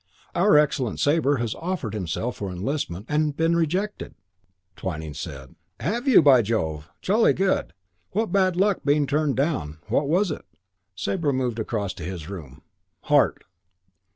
"Our 0.33 0.57
excellent 0.57 0.99
Sabre 0.99 1.35
has 1.37 1.53
offered 1.53 1.93
himself 1.93 2.37
for 2.37 2.49
enlistment 2.51 3.05
and 3.07 3.37
been 3.37 3.55
rejected." 3.55 4.15
Twyning 4.75 5.13
said, 5.13 5.53
"Have 5.79 6.07
you, 6.07 6.23
by 6.23 6.41
Jove! 6.41 6.89
Jolly 7.03 7.33
good. 7.33 7.71
What 8.09 8.31
bad 8.31 8.55
luck 8.55 8.79
being 8.83 9.05
turned 9.05 9.35
down. 9.37 9.77
What 9.89 10.07
was 10.09 10.31
it?" 10.31 10.43
Sabre 10.95 11.31
moved 11.33 11.59
across 11.59 11.93
to 11.93 12.03
his 12.03 12.29
room. 12.31 12.63
"Heart." 13.01 13.43